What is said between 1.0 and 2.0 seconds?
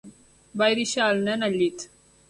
el nen al llit.